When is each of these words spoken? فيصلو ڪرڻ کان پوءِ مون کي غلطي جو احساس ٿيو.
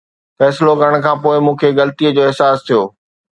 فيصلو 0.37 0.73
ڪرڻ 0.81 0.93
کان 1.05 1.17
پوءِ 1.23 1.37
مون 1.45 1.55
کي 1.59 1.67
غلطي 1.79 2.07
جو 2.15 2.21
احساس 2.27 2.57
ٿيو. 2.67 2.81